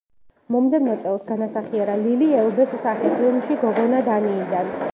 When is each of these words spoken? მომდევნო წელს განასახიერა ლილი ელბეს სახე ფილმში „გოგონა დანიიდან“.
მომდევნო 0.53 0.93
წელს 1.03 1.19
განასახიერა 1.27 1.97
ლილი 2.05 2.29
ელბეს 2.39 2.73
სახე 2.87 3.11
ფილმში 3.19 3.59
„გოგონა 3.65 4.01
დანიიდან“. 4.09 4.73